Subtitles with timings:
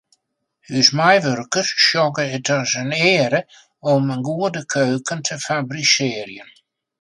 [0.77, 3.41] Us meiwurkers sjogge it as in eare
[3.93, 6.49] om in goede keuken te fabrisearjen.